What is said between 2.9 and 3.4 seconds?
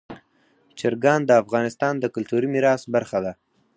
برخه ده.